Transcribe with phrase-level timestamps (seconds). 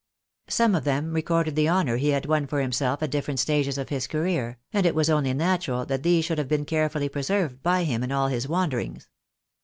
[0.47, 3.89] Some of them recorded the honour he had won for himself at different stages of
[3.89, 7.83] his career, and it was only natural that these should have been carefully preserved by
[7.83, 9.09] him in all his wanderings.